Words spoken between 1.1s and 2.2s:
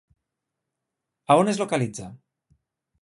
A on es localitza?